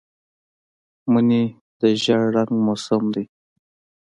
[1.11, 1.43] مني
[1.79, 3.25] د زېړ رنګ موسم دی